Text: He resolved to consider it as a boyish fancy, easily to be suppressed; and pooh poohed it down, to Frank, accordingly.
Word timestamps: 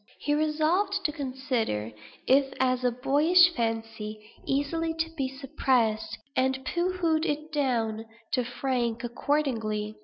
He 0.17 0.33
resolved 0.33 1.05
to 1.05 1.11
consider 1.11 1.91
it 2.25 2.55
as 2.59 2.83
a 2.83 2.89
boyish 2.91 3.53
fancy, 3.53 4.19
easily 4.47 4.95
to 4.95 5.11
be 5.11 5.27
suppressed; 5.27 6.17
and 6.35 6.65
pooh 6.65 6.97
poohed 6.97 7.23
it 7.23 7.51
down, 7.51 8.05
to 8.31 8.43
Frank, 8.43 9.03
accordingly. 9.03 9.99